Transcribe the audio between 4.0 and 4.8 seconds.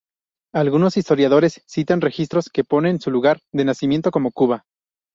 como Cuba.